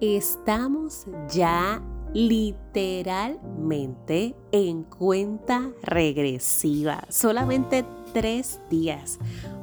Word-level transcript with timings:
Estamos 0.00 1.06
ya 1.28 1.82
literalmente 2.14 4.34
en 4.50 4.84
cuenta 4.84 5.70
regresiva. 5.82 7.04
Solamente 7.10 7.84
tres 8.14 8.60
días 8.70 9.18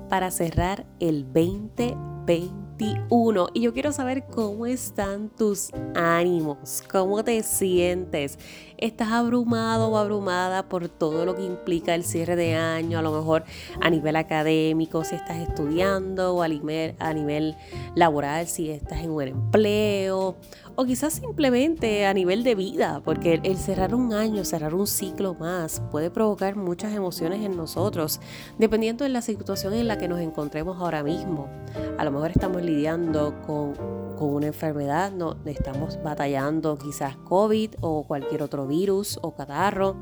para 0.10 0.30
cerrar 0.30 0.86
el 1.00 1.26
2020 1.26 2.67
y 2.80 3.62
yo 3.62 3.74
quiero 3.74 3.92
saber 3.92 4.26
cómo 4.26 4.68
están 4.68 5.30
tus 5.30 5.72
ánimos, 5.96 6.84
cómo 6.92 7.24
te 7.24 7.42
sientes. 7.42 8.38
¿Estás 8.78 9.12
abrumado 9.12 9.90
o 9.90 9.98
abrumada 9.98 10.70
por 10.70 10.88
todo 10.88 11.26
lo 11.26 11.36
que 11.36 11.44
implica 11.44 11.96
el 11.96 12.04
cierre 12.04 12.36
de 12.36 12.54
año? 12.54 13.00
A 13.00 13.02
lo 13.02 13.12
mejor 13.12 13.44
a 13.82 13.90
nivel 13.90 14.16
académico, 14.16 15.04
si 15.04 15.16
estás 15.16 15.38
estudiando 15.38 16.36
o 16.36 16.44
a 16.44 16.48
nivel, 16.48 17.56
laboral, 17.96 18.48
si 18.48 18.70
estás 18.70 19.00
en 19.00 19.10
un 19.10 19.24
empleo 19.24 20.36
o 20.76 20.86
quizás 20.86 21.14
simplemente 21.14 22.06
a 22.06 22.14
nivel 22.14 22.44
de 22.44 22.54
vida, 22.54 23.02
porque 23.04 23.40
el 23.42 23.58
cerrar 23.58 23.96
un 23.96 24.14
año, 24.14 24.46
cerrar 24.46 24.76
un 24.76 24.86
ciclo 24.86 25.34
más 25.34 25.82
puede 25.90 26.12
provocar 26.12 26.56
muchas 26.56 26.94
emociones 26.94 27.44
en 27.44 27.58
nosotros, 27.58 28.22
dependiendo 28.60 29.04
de 29.04 29.10
la 29.10 29.24
situación 29.24 29.74
en 29.74 29.88
la 29.88 29.98
que 29.98 30.08
nos 30.08 30.20
encontremos 30.20 30.78
ahora 30.80 31.02
mismo. 31.02 31.50
A 31.98 32.06
lo 32.06 32.12
mejor 32.12 32.30
estamos 32.30 32.62
lidiando 32.68 33.42
con, 33.46 33.74
una 34.20 34.48
enfermedad, 34.48 35.12
no, 35.12 35.38
estamos 35.46 36.02
batallando 36.04 36.78
quizás 36.78 37.16
COVID 37.18 37.76
o 37.82 38.04
cualquier 38.04 38.44
otro 38.44 38.68
virus 38.68 39.18
o 39.22 39.34
catarro. 39.34 39.96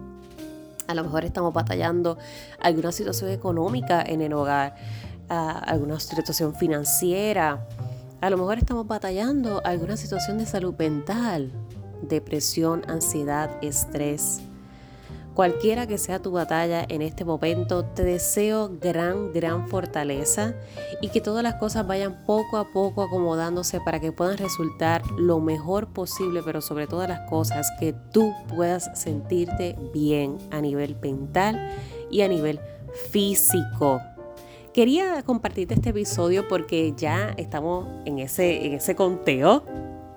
A 0.87 0.93
lo 0.93 1.03
mejor 1.03 1.25
estamos 1.25 1.53
batallando 1.53 2.17
alguna 2.59 2.91
situación 2.91 3.31
económica 3.31 4.01
en 4.01 4.21
el 4.21 4.33
hogar, 4.33 4.75
ah, 5.29 5.61
alguna 5.65 5.99
situación 5.99 6.55
financiera. 6.55 7.67
A 8.21 8.29
lo 8.29 8.37
mejor 8.37 8.57
estamos 8.57 8.87
batallando 8.87 9.61
alguna 9.65 9.97
situación 9.97 10.37
de 10.37 10.45
salud 10.45 10.73
mental, 10.77 11.51
depresión, 12.01 12.83
ansiedad, 12.87 13.51
estrés. 13.61 14.41
Cualquiera 15.35 15.85
que 15.85 15.97
sea 15.97 16.21
tu 16.21 16.31
batalla 16.31 16.85
en 16.87 17.01
este 17.01 17.25
momento, 17.25 17.83
te 17.83 18.05
deseo 18.05 18.71
gran, 18.81 19.33
gran 19.33 19.67
fortaleza 19.67 20.55
y 21.01 21.09
que 21.09 21.19
todas 21.19 21.43
las 21.43 21.55
cosas 21.55 21.85
vayan 21.85 22.23
poco 22.25 22.55
a 22.55 22.71
poco 22.71 23.03
acomodándose 23.03 23.81
para 23.81 23.99
que 23.99 24.13
puedan 24.13 24.37
resultar 24.37 25.03
lo 25.17 25.41
mejor 25.41 25.87
posible, 25.87 26.41
pero 26.41 26.61
sobre 26.61 26.87
todas 26.87 27.09
las 27.09 27.29
cosas 27.29 27.69
que 27.81 27.93
tú 28.13 28.31
puedas 28.47 28.89
sentirte 28.97 29.75
bien 29.93 30.37
a 30.51 30.61
nivel 30.61 30.95
mental 31.01 31.69
y 32.09 32.21
a 32.21 32.29
nivel 32.29 32.61
físico. 33.11 33.99
Quería 34.73 35.21
compartirte 35.23 35.73
este 35.73 35.89
episodio 35.89 36.47
porque 36.47 36.93
ya 36.95 37.33
estamos 37.35 37.89
en 38.05 38.19
ese, 38.19 38.65
en 38.65 38.73
ese 38.75 38.95
conteo 38.95 39.65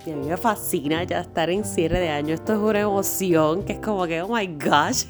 y 0.09 0.13
a 0.13 0.17
mí 0.17 0.27
me 0.27 0.37
fascina 0.37 1.05
ya 1.05 1.21
estar 1.21 1.51
en 1.51 1.65
cierre 1.65 2.01
de 2.01 2.09
año. 2.09 2.35
Esto 2.35 2.55
es 2.55 2.59
una 2.59 2.81
emoción 2.81 3.63
que 3.63 3.75
es 3.75 3.79
como 3.79 4.07
que, 4.07 4.23
oh 4.23 4.29
my 4.29 4.47
gosh. 4.47 5.05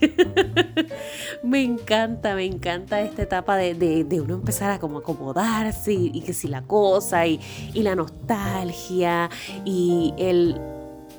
me 1.42 1.62
encanta, 1.62 2.34
me 2.34 2.44
encanta 2.44 3.00
esta 3.00 3.22
etapa 3.22 3.56
de, 3.56 4.06
uno 4.20 4.34
empezar 4.34 4.72
a 4.72 4.78
como 4.78 4.98
acomodarse 4.98 5.92
y, 5.92 6.20
que 6.20 6.32
si 6.32 6.48
la 6.48 6.62
cosa 6.62 7.26
y 7.26 7.40
la 7.74 7.94
nostalgia 7.94 9.30
y 9.64 10.12
el 10.18 10.56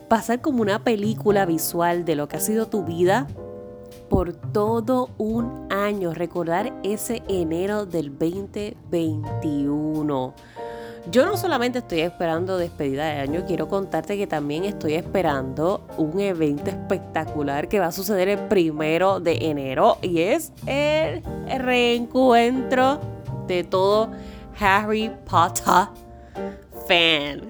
pasar 0.10 0.42
como 0.42 0.62
una 0.62 0.84
película 0.84 1.46
visual 1.46 2.04
de 2.04 2.16
lo 2.16 2.28
que 2.28 2.38
ha 2.38 2.42
sido 2.42 2.68
tu 2.68 2.84
vida 2.84 3.28
por 4.10 4.34
todo 4.34 5.12
un 5.18 5.72
año. 5.72 6.14
Recordar 6.14 6.74
ese 6.84 7.24
enero 7.30 7.86
del 7.86 8.18
2021. 8.18 10.34
Yo 11.12 11.26
no 11.26 11.38
solamente 11.38 11.80
estoy 11.80 12.02
esperando 12.02 12.60
despedida 12.60 13.06
de 13.06 13.22
año, 13.22 13.44
quiero 13.48 13.68
contarte 13.68 14.16
que 14.16 14.28
también 14.28 14.64
estoy 14.64 14.94
esperando 14.94 15.88
un 15.98 16.20
evento 16.20 16.70
espectacular 16.70 17.68
que 17.68 17.80
va 17.80 17.88
a 17.88 17.92
suceder 17.92 18.28
el 18.28 18.38
primero 18.48 19.20
de 19.20 19.50
enero 19.50 19.98
y 20.04 20.20
es 20.22 20.52
el 20.68 21.24
reencuentro 21.48 23.00
de 23.48 23.64
todo 23.64 24.12
Harry 24.60 25.12
Potter 25.28 25.88
fan. 26.88 27.42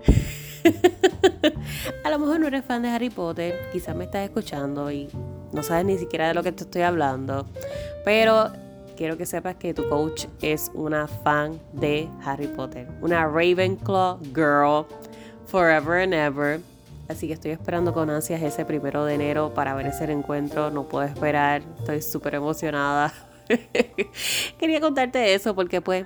a 2.06 2.10
lo 2.12 2.20
mejor 2.20 2.40
no 2.40 2.48
eres 2.48 2.64
fan 2.64 2.82
de 2.82 2.88
Harry 2.88 3.10
Potter, 3.10 3.60
quizás 3.74 3.94
me 3.94 4.06
estás 4.06 4.24
escuchando 4.24 4.90
y 4.90 5.10
no 5.52 5.64
sabes 5.64 5.84
ni 5.84 5.98
siquiera 5.98 6.30
de 6.30 6.34
lo 6.34 6.44
que 6.44 6.54
te 6.54 6.64
estoy 6.64 6.84
hablando, 6.84 7.46
pero 8.06 8.52
quiero 9.00 9.16
que 9.18 9.26
sepas 9.26 9.56
que 9.56 9.74
tu 9.74 9.88
coach 9.88 10.26
es 10.42 10.70
una 10.74 11.08
fan 11.08 11.58
de 11.72 12.10
Harry 12.26 12.48
Potter, 12.48 12.86
una 13.00 13.26
Ravenclaw 13.26 14.20
girl 14.36 14.86
forever 15.46 16.02
and 16.02 16.14
ever. 16.14 16.60
Así 17.08 17.28
que 17.28 17.34
estoy 17.34 17.52
esperando 17.52 17.94
con 17.94 18.10
ansias 18.10 18.42
ese 18.42 18.66
primero 18.66 19.06
de 19.06 19.14
enero 19.14 19.54
para 19.54 19.74
ver 19.74 19.88
ese 19.88 20.04
encuentro. 20.12 20.70
No 20.70 20.90
puedo 20.90 21.06
esperar, 21.06 21.62
estoy 21.80 22.02
súper 22.02 22.36
emocionada. 22.36 23.14
Quería 24.60 24.82
contarte 24.82 25.34
eso 25.34 25.56
porque 25.56 25.80
pues 25.80 26.06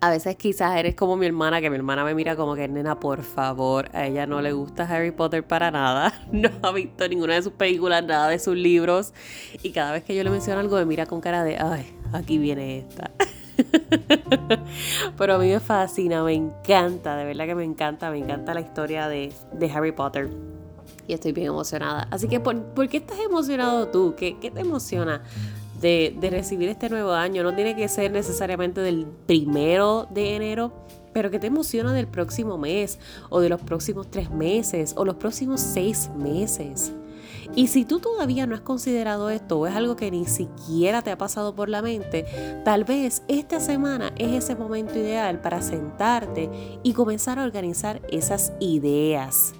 a 0.00 0.10
veces 0.10 0.36
quizás 0.36 0.76
eres 0.76 0.94
como 0.94 1.16
mi 1.16 1.26
hermana, 1.26 1.60
que 1.60 1.70
mi 1.70 1.76
hermana 1.76 2.04
me 2.04 2.14
mira 2.14 2.36
como 2.36 2.54
que, 2.54 2.68
nena, 2.68 3.00
por 3.00 3.22
favor, 3.22 3.88
a 3.92 4.06
ella 4.06 4.26
no 4.26 4.40
le 4.40 4.52
gusta 4.52 4.84
Harry 4.84 5.10
Potter 5.10 5.44
para 5.44 5.70
nada, 5.70 6.12
no 6.32 6.50
ha 6.62 6.72
visto 6.72 7.08
ninguna 7.08 7.34
de 7.34 7.42
sus 7.42 7.52
películas, 7.52 8.04
nada 8.04 8.28
de 8.28 8.38
sus 8.38 8.56
libros, 8.56 9.12
y 9.62 9.70
cada 9.70 9.92
vez 9.92 10.04
que 10.04 10.14
yo 10.14 10.22
le 10.22 10.30
menciono 10.30 10.60
algo 10.60 10.76
me 10.76 10.84
mira 10.84 11.06
con 11.06 11.20
cara 11.20 11.42
de, 11.42 11.58
ay, 11.58 11.92
aquí 12.12 12.38
viene 12.38 12.78
esta. 12.78 13.10
Pero 15.18 15.34
a 15.34 15.38
mí 15.38 15.48
me 15.48 15.58
fascina, 15.58 16.22
me 16.22 16.32
encanta, 16.32 17.16
de 17.16 17.24
verdad 17.24 17.46
que 17.46 17.54
me 17.56 17.64
encanta, 17.64 18.10
me 18.10 18.18
encanta 18.18 18.54
la 18.54 18.60
historia 18.60 19.08
de, 19.08 19.32
Harry 19.74 19.92
Potter. 19.92 20.30
Y 21.08 21.14
estoy 21.14 21.32
bien 21.32 21.48
emocionada. 21.48 22.06
Así 22.10 22.28
que, 22.28 22.38
¿por, 22.38 22.88
qué 22.88 22.98
estás 22.98 23.18
emocionado 23.18 23.88
tú? 23.88 24.14
¿Qué, 24.16 24.38
qué 24.38 24.50
te 24.50 24.60
emociona? 24.60 25.22
De, 25.80 26.16
recibir 26.30 26.68
este 26.68 26.88
nuevo 26.88 27.12
año. 27.12 27.42
No 27.42 27.54
tiene 27.54 27.76
que 27.76 27.88
ser 27.88 28.10
necesariamente 28.10 28.80
del 28.80 29.06
primero 29.26 30.06
de 30.10 30.36
enero, 30.36 30.72
pero 31.12 31.30
que 31.30 31.38
te 31.38 31.46
emociona 31.46 31.92
del 31.92 32.06
próximo 32.06 32.58
mes 32.58 32.98
o 33.30 33.40
de 33.40 33.48
los 33.48 33.60
próximos 33.60 34.10
tres 34.10 34.30
meses 34.30 34.94
o 34.96 35.04
los 35.04 35.16
próximos 35.16 35.60
seis 35.60 36.10
meses. 36.16 36.92
Y 37.54 37.68
si 37.68 37.84
tú 37.84 37.98
todavía 37.98 38.46
no 38.46 38.54
has 38.54 38.60
considerado 38.60 39.30
esto 39.30 39.58
o 39.58 39.66
es 39.66 39.74
algo 39.74 39.96
que 39.96 40.10
ni 40.10 40.26
siquiera 40.26 41.02
te 41.02 41.10
ha 41.10 41.18
pasado 41.18 41.54
por 41.54 41.68
la 41.68 41.82
mente, 41.82 42.26
tal 42.64 42.84
vez 42.84 43.22
esta 43.26 43.58
semana 43.58 44.12
es 44.16 44.44
ese 44.44 44.54
momento 44.54 44.98
ideal 44.98 45.40
para 45.40 45.62
sentarte 45.62 46.50
y 46.82 46.92
comenzar 46.92 47.38
a 47.38 47.44
organizar 47.44 48.02
esas 48.10 48.52
ideas. 48.60 49.54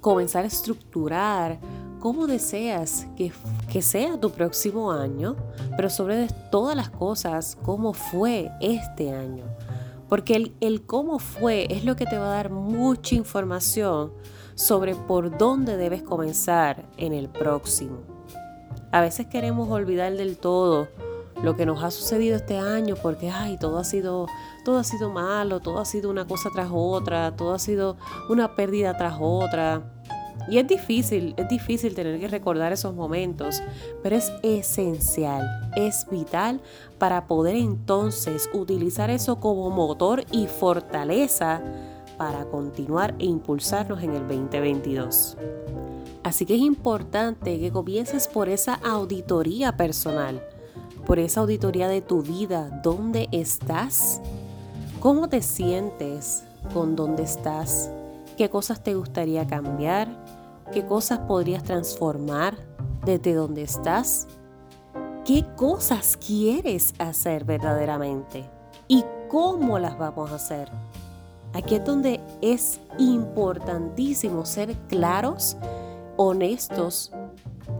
Comenzar 0.00 0.44
a 0.44 0.48
estructurar 0.48 1.58
cómo 1.98 2.26
deseas 2.26 3.06
que, 3.16 3.32
sea 3.82 4.18
tu 4.18 4.30
próximo 4.30 4.92
año, 4.92 5.36
pero 5.76 5.90
sobre 5.90 6.28
todas 6.50 6.76
las 6.76 6.90
cosas, 6.90 7.56
cómo 7.62 7.92
fue 7.92 8.50
este 8.60 9.12
año. 9.12 9.44
Porque 10.08 10.36
el, 10.36 10.54
el, 10.60 10.86
cómo 10.86 11.18
fue 11.18 11.66
es 11.70 11.84
lo 11.84 11.94
que 11.96 12.06
te 12.06 12.18
va 12.18 12.26
a 12.26 12.36
dar 12.36 12.50
mucha 12.50 13.14
información 13.14 14.12
sobre 14.54 14.94
por 14.94 15.36
dónde 15.36 15.76
debes 15.76 16.02
comenzar 16.02 16.86
en 16.96 17.12
el 17.12 17.28
próximo. 17.28 17.98
A 18.90 19.00
veces 19.00 19.26
queremos 19.26 19.70
olvidar 19.70 20.14
del 20.14 20.38
todo 20.38 20.88
lo 21.42 21.56
que 21.56 21.66
nos 21.66 21.82
ha 21.84 21.90
sucedido 21.90 22.36
este 22.36 22.58
año 22.58 22.96
porque 23.00 23.30
ay, 23.30 23.58
todo 23.58 23.78
ha 23.78 23.84
sido 23.84 24.26
todo 24.64 24.78
ha 24.78 24.84
sido 24.84 25.10
malo, 25.10 25.60
todo 25.60 25.78
ha 25.78 25.84
sido 25.84 26.10
una 26.10 26.26
cosa 26.26 26.50
tras 26.52 26.68
otra, 26.72 27.36
todo 27.36 27.54
ha 27.54 27.58
sido 27.58 27.96
una 28.28 28.54
pérdida 28.54 28.96
tras 28.96 29.16
otra. 29.20 29.82
Y 30.48 30.58
es 30.58 30.66
difícil, 30.66 31.34
es 31.36 31.48
difícil 31.48 31.94
tener 31.94 32.18
que 32.20 32.28
recordar 32.28 32.72
esos 32.72 32.94
momentos, 32.94 33.62
pero 34.02 34.16
es 34.16 34.32
esencial, 34.42 35.70
es 35.76 36.06
vital 36.10 36.60
para 36.98 37.26
poder 37.26 37.56
entonces 37.56 38.48
utilizar 38.54 39.10
eso 39.10 39.40
como 39.40 39.68
motor 39.70 40.24
y 40.30 40.46
fortaleza 40.46 41.62
para 42.16 42.44
continuar 42.46 43.14
e 43.18 43.26
impulsarnos 43.26 44.02
en 44.02 44.14
el 44.14 44.26
2022. 44.26 45.36
Así 46.24 46.44
que 46.44 46.56
es 46.56 46.60
importante 46.60 47.58
que 47.58 47.70
comiences 47.70 48.28
por 48.28 48.48
esa 48.48 48.74
auditoría 48.74 49.76
personal, 49.76 50.42
por 51.06 51.18
esa 51.18 51.40
auditoría 51.40 51.88
de 51.88 52.02
tu 52.02 52.22
vida, 52.22 52.80
dónde 52.82 53.28
estás, 53.32 54.20
cómo 55.00 55.28
te 55.28 55.40
sientes 55.40 56.44
con 56.74 56.96
dónde 56.96 57.22
estás, 57.22 57.90
qué 58.36 58.50
cosas 58.50 58.82
te 58.82 58.94
gustaría 58.94 59.46
cambiar, 59.46 60.08
¿Qué 60.72 60.84
cosas 60.84 61.20
podrías 61.20 61.62
transformar 61.62 62.56
desde 63.04 63.34
donde 63.34 63.62
estás? 63.62 64.26
¿Qué 65.24 65.44
cosas 65.56 66.16
quieres 66.16 66.94
hacer 66.98 67.44
verdaderamente? 67.44 68.48
¿Y 68.86 69.04
cómo 69.28 69.78
las 69.78 69.98
vamos 69.98 70.30
a 70.30 70.36
hacer? 70.36 70.70
Aquí 71.54 71.76
es 71.76 71.84
donde 71.84 72.20
es 72.42 72.80
importantísimo 72.98 74.44
ser 74.44 74.74
claros, 74.88 75.56
honestos 76.16 77.12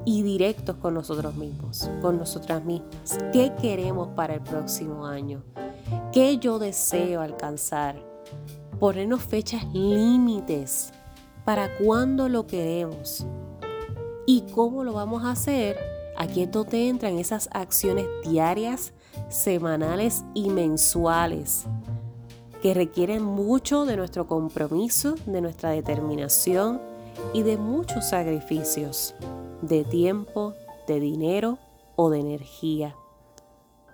y 0.04 0.22
directos 0.22 0.76
con 0.76 0.94
nosotros 0.94 1.34
mismos, 1.34 1.90
con 2.00 2.18
nosotras 2.18 2.64
mismas. 2.64 3.18
¿Qué 3.32 3.52
queremos 3.60 4.08
para 4.08 4.34
el 4.34 4.40
próximo 4.40 5.06
año? 5.06 5.42
¿Qué 6.12 6.38
yo 6.38 6.58
deseo 6.58 7.20
alcanzar? 7.20 8.08
ponernos 8.78 9.22
fechas 9.22 9.64
límites 9.72 10.92
para 11.48 11.74
cuándo 11.78 12.28
lo 12.28 12.46
queremos 12.46 13.24
y 14.26 14.42
cómo 14.52 14.84
lo 14.84 14.92
vamos 14.92 15.24
a 15.24 15.30
hacer. 15.30 15.78
Aquí 16.14 16.42
es 16.42 16.52
donde 16.52 16.90
entran 16.90 17.16
esas 17.16 17.48
acciones 17.52 18.04
diarias, 18.22 18.92
semanales 19.30 20.24
y 20.34 20.50
mensuales 20.50 21.64
que 22.60 22.74
requieren 22.74 23.22
mucho 23.22 23.86
de 23.86 23.96
nuestro 23.96 24.26
compromiso, 24.26 25.14
de 25.24 25.40
nuestra 25.40 25.70
determinación 25.70 26.82
y 27.32 27.44
de 27.44 27.56
muchos 27.56 28.10
sacrificios, 28.10 29.14
de 29.62 29.84
tiempo, 29.84 30.52
de 30.86 31.00
dinero 31.00 31.58
o 31.96 32.10
de 32.10 32.20
energía. 32.20 32.94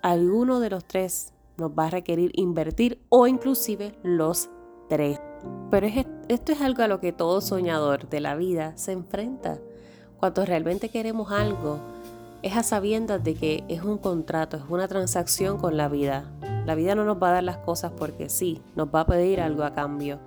Alguno 0.02 0.58
de 0.58 0.70
los 0.70 0.84
tres 0.84 1.32
nos 1.56 1.70
va 1.70 1.86
a 1.86 1.90
requerir 1.90 2.32
invertir 2.34 3.00
o 3.10 3.28
inclusive 3.28 3.96
los 4.02 4.50
tres. 4.88 5.20
Pero 5.70 5.86
esto 6.28 6.52
es 6.52 6.60
algo 6.60 6.82
a 6.82 6.88
lo 6.88 7.00
que 7.00 7.12
todo 7.12 7.40
soñador 7.40 8.08
de 8.08 8.20
la 8.20 8.34
vida 8.34 8.72
se 8.76 8.92
enfrenta. 8.92 9.58
Cuando 10.18 10.44
realmente 10.44 10.88
queremos 10.88 11.30
algo, 11.32 11.78
es 12.42 12.56
a 12.56 12.62
sabiendas 12.62 13.22
de 13.24 13.34
que 13.34 13.64
es 13.68 13.82
un 13.82 13.98
contrato, 13.98 14.56
es 14.56 14.64
una 14.68 14.88
transacción 14.88 15.58
con 15.58 15.76
la 15.76 15.88
vida. 15.88 16.30
La 16.66 16.74
vida 16.74 16.94
no 16.94 17.04
nos 17.04 17.22
va 17.22 17.30
a 17.30 17.32
dar 17.32 17.44
las 17.44 17.58
cosas 17.58 17.92
porque 17.92 18.28
sí, 18.28 18.62
nos 18.74 18.88
va 18.88 19.00
a 19.00 19.06
pedir 19.06 19.40
algo 19.40 19.64
a 19.64 19.74
cambio. 19.74 20.18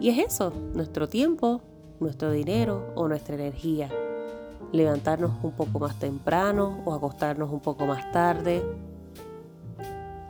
Y 0.00 0.10
es 0.10 0.18
eso, 0.18 0.52
nuestro 0.74 1.08
tiempo, 1.08 1.60
nuestro 2.00 2.30
dinero 2.30 2.92
o 2.94 3.08
nuestra 3.08 3.34
energía. 3.34 3.88
Levantarnos 4.72 5.32
un 5.42 5.52
poco 5.52 5.78
más 5.78 5.98
temprano 5.98 6.80
o 6.84 6.94
acostarnos 6.94 7.50
un 7.50 7.60
poco 7.60 7.86
más 7.86 8.10
tarde. 8.12 8.62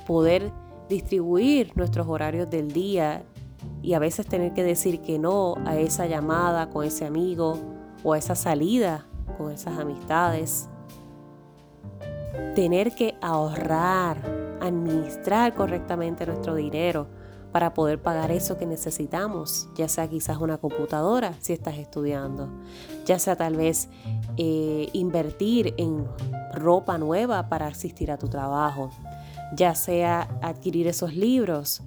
Poder 0.07 0.51
distribuir 0.89 1.77
nuestros 1.77 2.07
horarios 2.09 2.51
del 2.51 2.73
día 2.73 3.25
y 3.83 3.95
a 3.95 3.99
veces 3.99 4.27
tener 4.27 4.53
que 4.53 4.63
decir 4.63 5.01
que 5.03 5.19
no 5.19 5.57
a 5.65 5.77
esa 5.77 6.07
llamada 6.07 6.71
con 6.71 6.85
ese 6.85 7.05
amigo 7.05 7.59
o 8.05 8.13
a 8.13 8.19
esa 8.19 8.35
salida 8.35 9.07
con 9.37 9.51
esas 9.53 9.79
amistades. 9.79 10.69
Tener 12.55 12.95
que 12.95 13.15
ahorrar, 13.21 14.19
administrar 14.61 15.55
correctamente 15.55 16.27
nuestro 16.27 16.55
dinero 16.55 17.07
para 17.51 17.75
poder 17.75 18.01
pagar 18.01 18.31
eso 18.31 18.57
que 18.57 18.65
necesitamos, 18.65 19.69
ya 19.75 19.87
sea 19.87 20.09
quizás 20.09 20.39
una 20.39 20.57
computadora 20.57 21.35
si 21.41 21.53
estás 21.53 21.77
estudiando, 21.77 22.49
ya 23.05 23.19
sea 23.19 23.37
tal 23.37 23.57
vez 23.57 23.91
eh, 24.39 24.89
invertir 24.95 25.75
en 25.77 26.07
ropa 26.55 26.97
nueva 26.97 27.51
para 27.51 27.67
asistir 27.67 28.11
a 28.11 28.17
tu 28.17 28.29
trabajo, 28.29 28.91
ya 29.55 29.75
sea 29.75 30.29
adquirir 30.41 30.87
esos 30.87 31.15
libros 31.15 31.83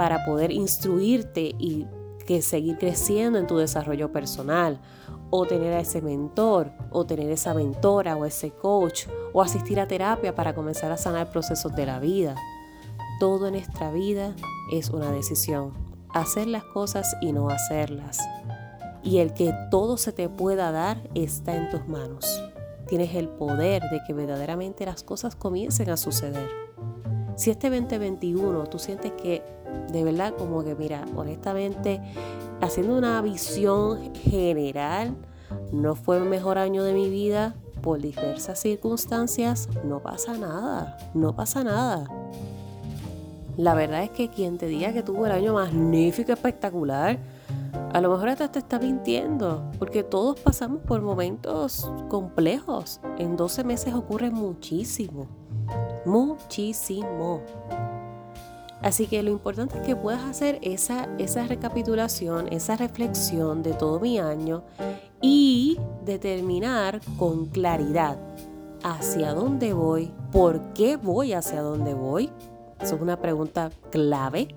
para 0.00 0.24
poder 0.24 0.50
instruirte 0.50 1.54
y 1.58 1.86
que 2.24 2.40
seguir 2.40 2.78
creciendo 2.78 3.38
en 3.38 3.46
tu 3.46 3.58
desarrollo 3.58 4.10
personal, 4.10 4.80
o 5.28 5.44
tener 5.44 5.74
a 5.74 5.80
ese 5.80 6.00
mentor, 6.00 6.72
o 6.90 7.04
tener 7.04 7.30
esa 7.30 7.52
mentora, 7.52 8.16
o 8.16 8.24
ese 8.24 8.50
coach, 8.50 9.08
o 9.34 9.42
asistir 9.42 9.78
a 9.78 9.86
terapia 9.86 10.34
para 10.34 10.54
comenzar 10.54 10.90
a 10.90 10.96
sanar 10.96 11.30
procesos 11.30 11.76
de 11.76 11.84
la 11.84 11.98
vida. 12.00 12.34
Todo 13.18 13.48
en 13.48 13.52
nuestra 13.52 13.92
vida 13.92 14.34
es 14.72 14.88
una 14.88 15.12
decisión, 15.12 15.74
hacer 16.14 16.46
las 16.46 16.64
cosas 16.64 17.14
y 17.20 17.34
no 17.34 17.50
hacerlas. 17.50 18.20
Y 19.02 19.18
el 19.18 19.34
que 19.34 19.52
todo 19.70 19.98
se 19.98 20.12
te 20.12 20.30
pueda 20.30 20.72
dar 20.72 21.10
está 21.14 21.54
en 21.54 21.68
tus 21.68 21.86
manos. 21.88 22.42
Tienes 22.88 23.14
el 23.14 23.28
poder 23.28 23.82
de 23.82 24.00
que 24.06 24.14
verdaderamente 24.14 24.86
las 24.86 25.02
cosas 25.02 25.36
comiencen 25.36 25.90
a 25.90 25.98
suceder. 25.98 26.48
Si 27.36 27.50
este 27.50 27.68
2021 27.68 28.64
tú 28.64 28.78
sientes 28.78 29.12
que 29.12 29.59
de 29.92 30.04
verdad 30.04 30.34
como 30.36 30.64
que 30.64 30.74
mira, 30.74 31.04
honestamente, 31.16 32.00
haciendo 32.60 32.96
una 32.96 33.20
visión 33.22 34.14
general, 34.14 35.16
no 35.72 35.94
fue 35.94 36.18
el 36.18 36.24
mejor 36.24 36.58
año 36.58 36.84
de 36.84 36.92
mi 36.92 37.08
vida 37.10 37.54
por 37.82 38.00
diversas 38.00 38.58
circunstancias, 38.60 39.68
no 39.84 40.00
pasa 40.00 40.36
nada, 40.36 40.98
no 41.14 41.34
pasa 41.34 41.64
nada. 41.64 42.04
La 43.56 43.74
verdad 43.74 44.04
es 44.04 44.10
que 44.10 44.28
quien 44.28 44.58
te 44.58 44.66
diga 44.66 44.92
que 44.92 45.02
tuvo 45.02 45.26
el 45.26 45.32
año 45.32 45.54
magnífico, 45.54 46.32
espectacular, 46.32 47.18
a 47.92 48.00
lo 48.00 48.10
mejor 48.10 48.28
hasta 48.28 48.50
te 48.50 48.60
está 48.60 48.78
mintiendo, 48.78 49.70
porque 49.78 50.02
todos 50.02 50.38
pasamos 50.38 50.80
por 50.82 51.02
momentos 51.02 51.90
complejos. 52.08 53.00
En 53.18 53.36
12 53.36 53.64
meses 53.64 53.94
ocurre 53.94 54.30
muchísimo, 54.30 55.26
muchísimo. 56.04 57.40
Así 58.82 59.06
que 59.06 59.22
lo 59.22 59.30
importante 59.30 59.78
es 59.78 59.86
que 59.86 59.94
puedas 59.94 60.22
hacer 60.24 60.58
esa, 60.62 61.08
esa 61.18 61.46
recapitulación, 61.46 62.48
esa 62.50 62.76
reflexión 62.76 63.62
de 63.62 63.74
todo 63.74 64.00
mi 64.00 64.18
año 64.18 64.62
y 65.20 65.78
determinar 66.04 67.00
con 67.18 67.46
claridad 67.46 68.18
hacia 68.82 69.34
dónde 69.34 69.74
voy, 69.74 70.10
por 70.32 70.72
qué 70.72 70.96
voy 70.96 71.34
hacia 71.34 71.60
dónde 71.60 71.92
voy. 71.92 72.30
Eso 72.80 72.96
es 72.96 73.02
una 73.02 73.20
pregunta 73.20 73.70
clave. 73.90 74.54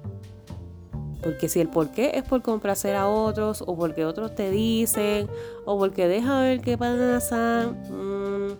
Porque 1.22 1.48
si 1.48 1.60
el 1.60 1.70
por 1.70 1.90
qué 1.90 2.12
es 2.16 2.24
por 2.24 2.42
complacer 2.42 2.96
a 2.96 3.08
otros, 3.08 3.64
o 3.66 3.75
porque 3.78 4.06
otros 4.06 4.36
te 4.36 4.50
dicen, 4.52 5.28
o 5.66 5.78
porque 5.78 6.08
deja 6.08 6.42
ver 6.42 6.60
qué 6.62 6.78
pasa, 6.78 7.74
mmm, 7.90 8.52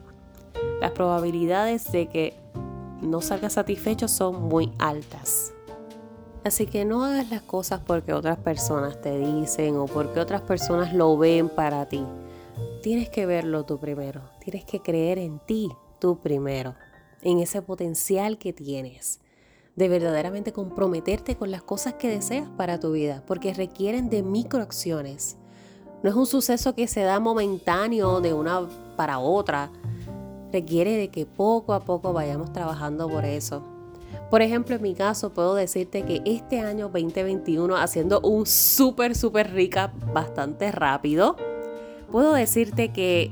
las 0.80 0.92
probabilidades 0.92 1.92
de 1.92 2.08
que 2.08 2.34
no 3.04 3.22
salgas 3.22 3.54
satisfecho 3.54 4.08
son 4.08 4.44
muy 4.44 4.72
altas. 4.80 5.54
Así 6.44 6.66
que 6.66 6.84
no 6.84 7.06
hagas 7.06 7.30
las 7.30 7.42
cosas 7.42 7.80
porque 7.86 8.14
otras 8.14 8.38
personas 8.38 9.00
te 9.02 9.18
dicen 9.18 9.78
o 9.78 9.86
porque 9.86 10.20
otras 10.20 10.42
personas 10.42 10.94
lo 10.94 11.18
ven 11.18 11.48
para 11.48 11.88
ti. 11.88 12.04
Tienes 12.82 13.10
que 13.10 13.26
verlo 13.26 13.64
tú 13.64 13.80
primero. 13.80 14.22
Tienes 14.44 14.66
que 14.66 14.82
creer 14.82 15.20
en 15.20 15.40
ti 15.40 15.72
tú 16.00 16.20
primero. 16.20 16.76
En 17.22 17.40
ese 17.40 17.62
potencial 17.62 18.38
que 18.38 18.52
tienes. 18.52 19.22
De 19.78 19.88
verdaderamente 19.88 20.52
comprometerte 20.52 21.38
con 21.38 21.50
las 21.50 21.64
cosas 21.64 21.94
que 21.94 22.10
deseas 22.10 22.50
para 22.58 22.78
tu 22.78 22.92
vida. 22.92 23.24
Porque 23.26 23.54
requieren 23.54 24.10
de 24.10 24.22
microacciones. 24.22 25.38
No 26.04 26.10
es 26.10 26.16
un 26.18 26.26
suceso 26.26 26.76
que 26.76 26.90
se 26.90 27.04
da 27.04 27.22
momentáneo 27.22 28.20
de 28.20 28.34
una 28.34 28.68
para 28.98 29.20
otra. 29.20 29.72
Requiere 30.54 30.96
de 30.96 31.10
que 31.10 31.26
poco 31.26 31.74
a 31.74 31.82
poco 31.82 32.14
vayamos 32.14 32.54
trabajando 32.54 33.10
por 33.10 33.26
eso 33.26 33.64
por 34.34 34.42
ejemplo, 34.42 34.76
en 34.76 34.82
mi 34.82 34.96
caso 34.96 35.32
puedo 35.32 35.54
decirte 35.54 36.02
que 36.04 36.24
este 36.26 36.60
año 36.60 36.90
2021, 36.90 37.78
haciendo 37.78 38.20
un 38.22 38.48
súper, 38.48 39.16
súper 39.16 39.54
rica, 39.54 39.94
bastante 40.12 40.72
rápido, 40.72 41.36
puedo 42.12 42.34
decirte 42.34 42.92
que 42.92 43.32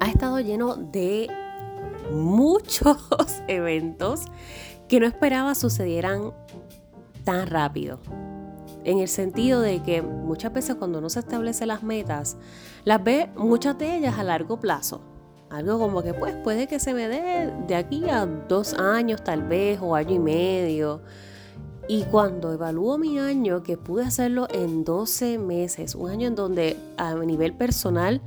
ha 0.00 0.08
estado 0.08 0.40
lleno 0.40 0.74
de 0.74 1.28
muchos 2.10 2.98
eventos 3.46 4.22
que 4.88 4.98
no 4.98 5.06
esperaba 5.06 5.54
sucedieran 5.54 6.32
tan 7.22 7.46
rápido. 7.46 8.00
En 8.82 8.98
el 8.98 9.08
sentido 9.08 9.60
de 9.60 9.82
que 9.84 10.02
muchas 10.02 10.52
veces 10.52 10.74
cuando 10.74 10.98
uno 10.98 11.10
se 11.10 11.20
establece 11.20 11.64
las 11.64 11.84
metas, 11.84 12.36
las 12.84 13.04
ve 13.04 13.30
muchas 13.36 13.78
de 13.78 13.96
ellas 13.98 14.18
a 14.18 14.24
largo 14.24 14.58
plazo 14.58 15.13
algo 15.54 15.78
como 15.78 16.02
que 16.02 16.14
pues 16.14 16.34
puede 16.34 16.66
que 16.66 16.80
se 16.80 16.94
me 16.94 17.08
dé 17.08 17.52
de 17.66 17.74
aquí 17.74 18.08
a 18.08 18.26
dos 18.26 18.74
años 18.74 19.22
tal 19.22 19.42
vez 19.42 19.78
o 19.80 19.94
año 19.94 20.14
y 20.14 20.18
medio. 20.18 21.00
Y 21.86 22.04
cuando 22.04 22.52
evalúo 22.52 22.96
mi 22.96 23.18
año, 23.18 23.62
que 23.62 23.76
pude 23.76 24.04
hacerlo 24.04 24.48
en 24.50 24.84
12 24.84 25.36
meses, 25.38 25.94
un 25.94 26.10
año 26.10 26.28
en 26.28 26.34
donde 26.34 26.78
a 26.96 27.14
nivel 27.14 27.52
personal 27.52 28.22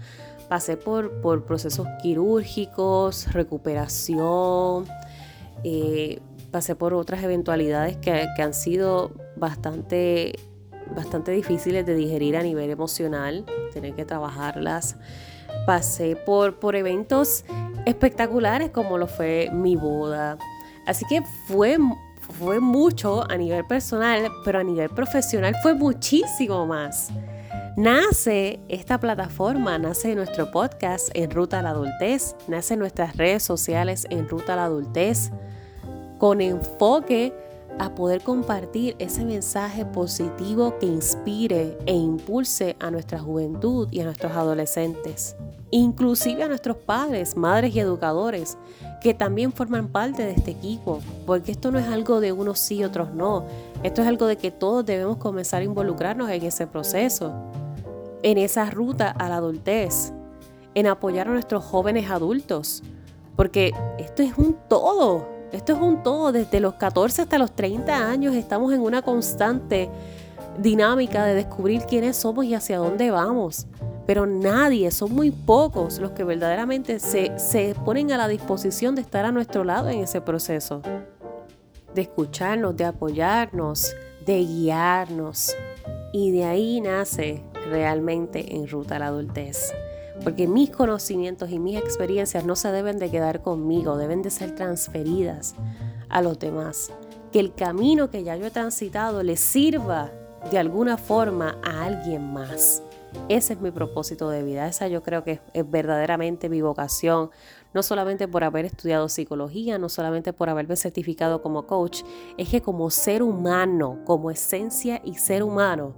pasé 0.47 0.77
por, 0.77 1.11
por 1.21 1.43
procesos 1.43 1.87
quirúrgicos, 2.01 3.33
recuperación, 3.33 4.85
eh, 5.63 6.19
pasé 6.51 6.75
por 6.75 6.93
otras 6.93 7.23
eventualidades 7.23 7.97
que, 7.97 8.27
que 8.35 8.41
han 8.43 8.53
sido 8.53 9.11
bastante, 9.35 10.37
bastante 10.95 11.31
difíciles 11.31 11.83
de 11.85 11.95
digerir 11.95 12.37
a 12.37 12.43
nivel 12.43 12.69
emocional, 12.69 13.43
tener 13.73 13.95
que 13.95 14.05
trabajarlas 14.05 14.97
pasé 15.65 16.15
por, 16.15 16.59
por 16.59 16.75
eventos 16.75 17.45
espectaculares 17.85 18.69
como 18.71 18.97
lo 18.97 19.07
fue 19.07 19.49
mi 19.51 19.75
boda. 19.75 20.37
Así 20.85 21.05
que 21.09 21.21
fue, 21.47 21.77
fue 22.39 22.59
mucho 22.59 23.29
a 23.29 23.37
nivel 23.37 23.65
personal, 23.65 24.29
pero 24.45 24.59
a 24.59 24.63
nivel 24.63 24.89
profesional 24.89 25.55
fue 25.61 25.73
muchísimo 25.73 26.65
más. 26.65 27.09
Nace 27.77 28.59
esta 28.69 28.99
plataforma, 28.99 29.77
nace 29.77 30.15
nuestro 30.15 30.49
podcast 30.49 31.09
en 31.13 31.29
Ruta 31.29 31.59
a 31.59 31.61
la 31.61 31.69
Adultez, 31.69 32.35
nace 32.47 32.75
nuestras 32.75 33.15
redes 33.15 33.43
sociales 33.43 34.07
en 34.09 34.27
Ruta 34.27 34.53
a 34.53 34.55
la 34.55 34.65
Adultez, 34.65 35.31
con 36.17 36.41
enfoque 36.41 37.33
a 37.79 37.93
poder 37.93 38.21
compartir 38.21 38.95
ese 38.99 39.23
mensaje 39.23 39.85
positivo 39.85 40.77
que 40.79 40.85
inspire 40.85 41.77
e 41.85 41.93
impulse 41.93 42.75
a 42.79 42.91
nuestra 42.91 43.19
juventud 43.19 43.87
y 43.91 44.01
a 44.01 44.05
nuestros 44.05 44.31
adolescentes. 44.31 45.35
Inclusive 45.69 46.43
a 46.43 46.47
nuestros 46.47 46.77
padres, 46.77 47.35
madres 47.35 47.75
y 47.75 47.79
educadores, 47.79 48.57
que 49.01 49.13
también 49.13 49.51
forman 49.51 49.89
parte 49.89 50.23
de 50.23 50.31
este 50.31 50.51
equipo, 50.51 51.01
porque 51.25 51.51
esto 51.51 51.71
no 51.71 51.79
es 51.79 51.87
algo 51.87 52.19
de 52.19 52.31
unos 52.31 52.59
sí 52.59 52.77
y 52.77 52.83
otros 52.83 53.13
no, 53.13 53.45
Esto 53.83 54.01
es 54.01 54.07
algo 54.07 54.25
de 54.25 54.37
que 54.37 54.49
todos 54.49 54.85
debemos 54.85 55.17
comenzar 55.17 55.61
a 55.61 55.65
involucrarnos 55.65 56.29
en 56.31 56.43
ese 56.43 56.65
proceso, 56.65 57.31
en 58.23 58.39
esa 58.39 58.69
ruta 58.71 59.11
a 59.11 59.29
la 59.29 59.37
adultez, 59.37 60.13
en 60.73 60.87
apoyar 60.87 61.27
a 61.27 61.31
nuestros 61.31 61.63
jóvenes 61.63 62.09
adultos, 62.09 62.81
porque 63.35 63.71
esto 63.99 64.23
es 64.23 64.35
un 64.37 64.57
todo, 64.67 65.27
esto 65.51 65.73
es 65.73 65.79
un 65.79 66.03
todo, 66.03 66.31
desde 66.31 66.59
los 66.59 66.75
14 66.75 67.21
hasta 67.21 67.37
los 67.37 67.51
30 67.51 68.09
años 68.09 68.35
estamos 68.35 68.73
en 68.73 68.81
una 68.81 69.01
constante 69.01 69.89
dinámica 70.57 71.25
de 71.25 71.35
descubrir 71.35 71.83
quiénes 71.83 72.17
somos 72.17 72.45
y 72.45 72.53
hacia 72.53 72.77
dónde 72.77 73.11
vamos. 73.11 73.67
Pero 74.05 74.25
nadie, 74.25 74.89
son 74.91 75.13
muy 75.13 75.31
pocos 75.31 75.99
los 75.99 76.11
que 76.11 76.23
verdaderamente 76.23 76.99
se, 76.99 77.37
se 77.37 77.75
ponen 77.85 78.11
a 78.11 78.17
la 78.17 78.27
disposición 78.27 78.95
de 78.95 79.01
estar 79.01 79.25
a 79.25 79.31
nuestro 79.31 79.63
lado 79.63 79.89
en 79.89 79.99
ese 79.99 80.21
proceso. 80.21 80.81
De 81.93 82.01
escucharnos, 82.01 82.75
de 82.77 82.85
apoyarnos, 82.85 83.95
de 84.25 84.39
guiarnos. 84.39 85.55
Y 86.13 86.31
de 86.31 86.45
ahí 86.45 86.79
nace 86.79 87.43
realmente 87.69 88.55
en 88.55 88.67
ruta 88.67 88.95
a 88.95 88.99
la 88.99 89.07
adultez. 89.07 89.73
Porque 90.23 90.47
mis 90.47 90.69
conocimientos 90.69 91.49
y 91.49 91.59
mis 91.59 91.77
experiencias 91.77 92.45
no 92.45 92.55
se 92.55 92.71
deben 92.71 92.99
de 92.99 93.09
quedar 93.09 93.41
conmigo, 93.41 93.97
deben 93.97 94.21
de 94.21 94.29
ser 94.29 94.55
transferidas 94.55 95.55
a 96.09 96.21
los 96.21 96.39
demás. 96.39 96.91
Que 97.31 97.39
el 97.39 97.53
camino 97.53 98.09
que 98.09 98.23
ya 98.23 98.35
yo 98.35 98.45
he 98.45 98.51
transitado 98.51 99.23
les 99.23 99.39
sirva 99.39 100.11
de 100.51 100.57
alguna 100.57 100.97
forma 100.97 101.57
a 101.63 101.85
alguien 101.85 102.33
más. 102.33 102.81
Ese 103.29 103.53
es 103.53 103.61
mi 103.61 103.71
propósito 103.71 104.29
de 104.29 104.43
vida, 104.43 104.67
esa 104.67 104.87
yo 104.87 105.01
creo 105.01 105.23
que 105.23 105.39
es, 105.53 105.69
verdaderamente 105.69 106.49
mi 106.49 106.61
vocación, 106.61 107.29
no 107.73 107.83
solamente 107.83 108.27
por 108.27 108.43
haber 108.43 108.65
estudiado 108.65 109.09
psicología, 109.09 109.77
no 109.77 109.89
solamente 109.89 110.33
por 110.33 110.49
haberme 110.49 110.75
certificado 110.75 111.41
como 111.41 111.67
coach, 111.67 112.03
es 112.37 112.49
que 112.49 112.61
como 112.61 112.89
ser 112.89 113.23
humano, 113.23 113.99
como 114.05 114.31
esencia 114.31 115.01
y 115.03 115.15
ser 115.15 115.43
humano, 115.43 115.93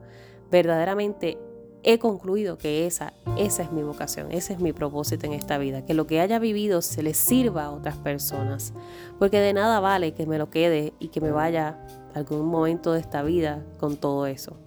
verdaderamente 0.50 1.38
he 1.84 2.00
concluido 2.00 2.58
que 2.58 2.86
esa, 2.86 3.14
esa 3.38 3.64
es 3.64 3.72
mi 3.72 3.84
vocación, 3.84 4.32
ese 4.32 4.54
es 4.54 4.60
mi 4.60 4.74
propósito 4.74 5.26
en 5.26 5.34
esta 5.34 5.58
vida, 5.58 5.86
que 5.86 5.94
lo 5.94 6.08
que 6.08 6.20
haya 6.20 6.40
vivido 6.40 6.82
se 6.82 7.04
le 7.04 7.14
sirva 7.14 7.66
a 7.66 7.72
otras 7.72 7.98
personas, 7.98 8.74
porque 9.18 9.40
de 9.40 9.54
nada 9.54 9.80
vale 9.80 10.14
que 10.14 10.26
me 10.26 10.38
lo 10.38 10.50
quede 10.50 10.94
y 11.00 11.10
que 11.10 11.22
me 11.22 11.32
vaya 11.32 11.86
algún 12.14 12.46
momento 12.48 12.94
de 12.94 13.00
esta 13.00 13.24
vida 13.24 13.64
con 13.80 13.98
todo 13.98 14.26
eso. 14.28 14.58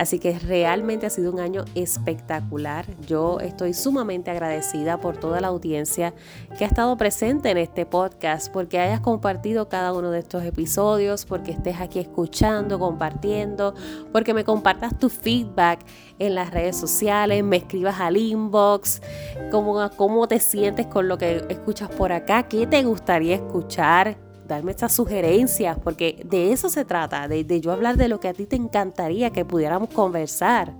Así 0.00 0.18
que 0.18 0.38
realmente 0.38 1.04
ha 1.04 1.10
sido 1.10 1.30
un 1.30 1.40
año 1.40 1.66
espectacular. 1.74 2.86
Yo 3.06 3.38
estoy 3.38 3.74
sumamente 3.74 4.30
agradecida 4.30 4.98
por 4.98 5.18
toda 5.18 5.42
la 5.42 5.48
audiencia 5.48 6.14
que 6.56 6.64
ha 6.64 6.68
estado 6.68 6.96
presente 6.96 7.50
en 7.50 7.58
este 7.58 7.84
podcast, 7.84 8.50
porque 8.50 8.78
hayas 8.78 9.00
compartido 9.00 9.68
cada 9.68 9.92
uno 9.92 10.10
de 10.10 10.20
estos 10.20 10.42
episodios, 10.42 11.26
porque 11.26 11.50
estés 11.50 11.82
aquí 11.82 11.98
escuchando, 11.98 12.78
compartiendo, 12.78 13.74
porque 14.10 14.32
me 14.32 14.42
compartas 14.42 14.98
tu 14.98 15.10
feedback 15.10 15.80
en 16.18 16.34
las 16.34 16.50
redes 16.50 16.78
sociales, 16.78 17.44
me 17.44 17.58
escribas 17.58 18.00
al 18.00 18.16
inbox, 18.16 19.02
cómo, 19.50 19.90
cómo 19.98 20.26
te 20.26 20.40
sientes 20.40 20.86
con 20.86 21.08
lo 21.08 21.18
que 21.18 21.44
escuchas 21.50 21.90
por 21.90 22.10
acá, 22.10 22.44
qué 22.44 22.66
te 22.66 22.84
gustaría 22.84 23.34
escuchar 23.34 24.29
darme 24.54 24.72
estas 24.72 24.92
sugerencias, 24.92 25.78
porque 25.82 26.22
de 26.24 26.52
eso 26.52 26.68
se 26.68 26.84
trata, 26.84 27.28
de, 27.28 27.60
yo 27.60 27.72
hablar 27.72 27.96
de 27.96 28.08
lo 28.08 28.20
que 28.20 28.28
a 28.28 28.34
ti 28.34 28.46
te 28.46 28.56
encantaría 28.56 29.30
que 29.30 29.44
pudiéramos 29.44 29.90
conversar. 29.90 30.74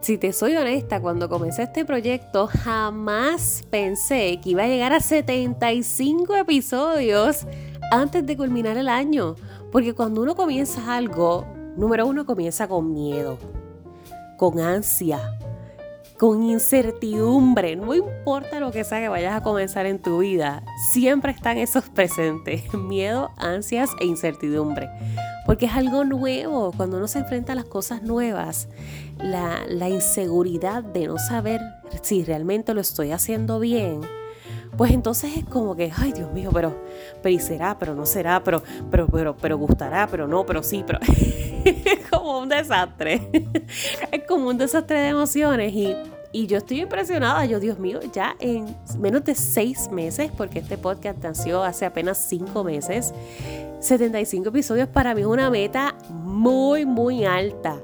Si 0.00 0.18
te 0.18 0.32
soy 0.32 0.56
honesta, 0.56 1.00
cuando 1.00 1.28
comencé 1.28 1.62
este 1.62 1.84
proyecto 1.84 2.46
jamás 2.46 3.64
pensé 3.70 4.38
que 4.42 4.50
iba 4.50 4.64
a 4.64 4.66
llegar 4.66 4.92
a 4.92 5.00
75 5.00 6.36
episodios 6.36 7.46
antes 7.90 8.26
de 8.26 8.36
culminar 8.36 8.76
el 8.76 8.88
año. 8.88 9.34
Porque 9.72 9.94
cuando 9.94 10.20
uno 10.20 10.34
comienza 10.34 10.94
algo, 10.94 11.46
número 11.76 12.06
uno 12.06 12.26
comienza 12.26 12.68
con 12.68 12.92
miedo, 12.92 13.38
con 14.36 14.60
ansia, 14.60 15.38
con 16.24 16.42
incertidumbre. 16.42 17.76
No 17.76 17.94
importa 17.94 18.58
lo 18.58 18.72
que 18.72 18.82
sea 18.82 18.98
que 18.98 19.10
vayas 19.10 19.34
a 19.34 19.42
comenzar 19.42 19.84
en 19.84 19.98
tu 19.98 20.20
vida, 20.20 20.62
siempre 20.90 21.32
están 21.32 21.58
esos 21.58 21.90
presentes, 21.90 22.72
miedo, 22.72 23.30
ansias 23.36 23.90
e 24.00 24.06
incertidumbre. 24.06 24.88
Porque 25.44 25.66
es 25.66 25.72
algo 25.74 26.02
nuevo, 26.04 26.72
cuando 26.74 26.96
uno 26.96 27.08
se 27.08 27.18
enfrenta 27.18 27.52
a 27.52 27.56
las 27.56 27.66
cosas 27.66 28.04
nuevas, 28.04 28.68
la, 29.18 29.66
la 29.68 29.90
inseguridad 29.90 30.82
de 30.82 31.08
no 31.08 31.18
saber 31.18 31.60
si 32.00 32.24
realmente 32.24 32.72
lo 32.72 32.80
estoy 32.80 33.12
haciendo 33.12 33.60
bien, 33.60 34.00
pues 34.78 34.92
entonces 34.92 35.36
es 35.36 35.44
como 35.44 35.76
que, 35.76 35.92
ay 35.94 36.12
Dios 36.12 36.32
mío, 36.32 36.48
pero, 36.54 36.74
pero 37.22 37.34
y 37.34 37.38
será, 37.38 37.78
pero 37.78 37.94
no 37.94 38.06
será, 38.06 38.42
pero, 38.42 38.62
pero, 38.90 39.06
pero, 39.08 39.36
pero 39.36 39.58
gustará, 39.58 40.08
pero 40.10 40.26
no, 40.26 40.46
pero 40.46 40.62
sí, 40.62 40.84
pero 40.86 41.00
es 41.64 42.08
como 42.10 42.40
un 42.40 42.48
desastre. 42.48 43.28
es 44.10 44.22
como 44.26 44.48
un 44.48 44.56
desastre 44.56 45.00
de 45.00 45.08
emociones 45.08 45.72
y, 45.74 45.94
y 46.34 46.48
yo 46.48 46.58
estoy 46.58 46.80
impresionada, 46.80 47.44
yo 47.44 47.60
Dios 47.60 47.78
mío, 47.78 48.00
ya 48.12 48.34
en 48.40 48.66
menos 48.98 49.24
de 49.24 49.36
seis 49.36 49.88
meses, 49.92 50.32
porque 50.36 50.58
este 50.58 50.76
podcast 50.76 51.22
nació 51.22 51.62
hace 51.62 51.86
apenas 51.86 52.18
cinco 52.18 52.64
meses, 52.64 53.14
75 53.78 54.48
episodios 54.48 54.88
para 54.88 55.14
mí 55.14 55.20
es 55.20 55.28
una 55.28 55.48
meta 55.48 55.94
muy, 56.10 56.86
muy 56.86 57.24
alta 57.24 57.80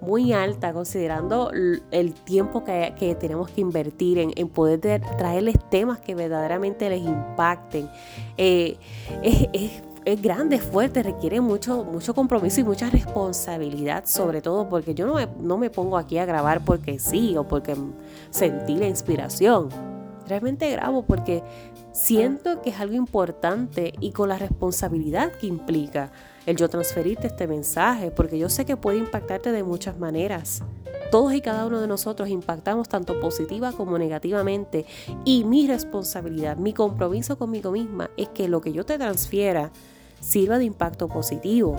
muy 0.00 0.32
alta 0.32 0.72
considerando 0.72 1.52
el 1.52 2.12
tiempo 2.24 2.64
que, 2.64 3.16
tenemos 3.20 3.48
que 3.50 3.60
invertir 3.60 4.18
en, 4.18 4.48
poder 4.48 4.80
traerles 4.80 5.54
temas 5.70 6.00
que 6.00 6.16
verdaderamente 6.16 6.90
les 6.90 7.02
impacten. 7.02 7.88
Eh, 8.36 8.78
es, 9.22 9.80
grande, 10.04 10.56
es 10.56 10.62
fuerte, 10.62 11.02
requiere 11.02 11.40
mucho, 11.40 11.84
mucho 11.84 12.14
compromiso 12.14 12.60
y 12.60 12.64
mucha 12.64 12.90
responsabilidad, 12.90 14.04
sobre 14.06 14.42
todo 14.42 14.68
porque 14.68 14.94
yo 14.94 15.06
no 15.06 15.14
me, 15.14 15.28
no 15.40 15.58
me 15.58 15.70
pongo 15.70 15.96
aquí 15.96 16.18
a 16.18 16.24
grabar 16.24 16.64
porque 16.64 16.98
sí 16.98 17.36
o 17.36 17.46
porque 17.46 17.76
sentí 18.30 18.76
la 18.76 18.86
inspiración. 18.86 19.68
Realmente 20.26 20.70
grabo 20.70 21.02
porque 21.02 21.42
siento 21.92 22.62
que 22.62 22.70
es 22.70 22.80
algo 22.80 22.94
importante 22.94 23.92
y 24.00 24.12
con 24.12 24.28
la 24.28 24.38
responsabilidad 24.38 25.32
que 25.32 25.46
implica 25.46 26.10
el 26.46 26.56
yo 26.56 26.68
transferirte 26.68 27.28
este 27.28 27.46
mensaje, 27.46 28.10
porque 28.10 28.38
yo 28.38 28.48
sé 28.48 28.64
que 28.64 28.76
puede 28.76 28.98
impactarte 28.98 29.52
de 29.52 29.62
muchas 29.62 29.98
maneras. 29.98 30.62
Todos 31.10 31.34
y 31.34 31.40
cada 31.40 31.66
uno 31.66 31.80
de 31.80 31.86
nosotros 31.86 32.28
impactamos 32.30 32.88
tanto 32.88 33.20
positiva 33.20 33.72
como 33.72 33.98
negativamente 33.98 34.86
y 35.24 35.44
mi 35.44 35.66
responsabilidad, 35.66 36.56
mi 36.56 36.72
compromiso 36.72 37.36
conmigo 37.36 37.70
misma 37.70 38.10
es 38.16 38.28
que 38.30 38.48
lo 38.48 38.60
que 38.60 38.72
yo 38.72 38.84
te 38.84 38.96
transfiera 38.96 39.70
sirva 40.22 40.58
de 40.58 40.64
impacto 40.64 41.08
positivo. 41.08 41.78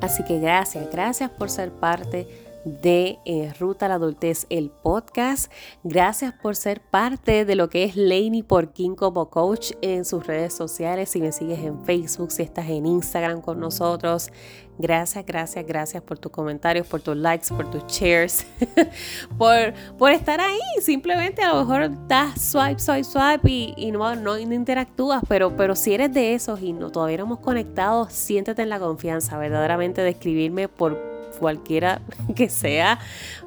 Así 0.00 0.22
que 0.22 0.38
gracias, 0.38 0.88
gracias 0.92 1.30
por 1.30 1.50
ser 1.50 1.72
parte 1.72 2.28
de 2.66 3.20
eh, 3.24 3.52
Ruta 3.60 3.86
a 3.86 3.88
la 3.88 3.94
Adultez, 3.94 4.46
el 4.50 4.70
podcast. 4.70 5.52
Gracias 5.84 6.34
por 6.34 6.56
ser 6.56 6.80
parte 6.80 7.44
de 7.44 7.54
lo 7.54 7.70
que 7.70 7.84
es 7.84 7.96
Laney 7.96 8.44
King 8.74 8.96
como 8.96 9.30
coach 9.30 9.70
en 9.82 10.04
sus 10.04 10.26
redes 10.26 10.52
sociales. 10.52 11.08
Si 11.08 11.20
me 11.20 11.30
sigues 11.30 11.60
en 11.60 11.84
Facebook, 11.84 12.32
si 12.32 12.42
estás 12.42 12.68
en 12.68 12.84
Instagram 12.84 13.40
con 13.40 13.60
nosotros. 13.60 14.32
Gracias, 14.78 15.24
gracias, 15.24 15.64
gracias 15.64 16.02
por 16.02 16.18
tus 16.18 16.32
comentarios, 16.32 16.86
por 16.88 17.00
tus 17.00 17.16
likes, 17.16 17.46
por 17.54 17.70
tus 17.70 17.84
shares, 17.86 18.46
por, 19.38 19.72
por 19.96 20.10
estar 20.10 20.40
ahí. 20.40 20.58
Simplemente 20.82 21.42
a 21.42 21.54
lo 21.54 21.60
mejor 21.60 22.08
das 22.08 22.42
swipe, 22.42 22.80
swipe, 22.80 23.04
swipe 23.04 23.74
y, 23.76 23.92
no, 23.92 24.16
no, 24.16 24.36
interactúas, 24.36 25.22
pero, 25.28 25.56
pero 25.56 25.76
si 25.76 25.94
eres 25.94 26.12
de 26.12 26.34
esos 26.34 26.60
y 26.60 26.72
no, 26.72 26.90
todavía 26.90 27.18
no 27.18 27.24
hemos 27.24 27.38
conectado, 27.38 28.08
siéntete 28.10 28.62
en 28.62 28.68
la 28.68 28.80
confianza 28.80 29.38
verdaderamente 29.38 30.02
de 30.02 30.10
escribirme 30.10 30.68
por 30.68 31.15
cualquiera 31.38 32.02
que 32.34 32.48
sea, 32.48 32.98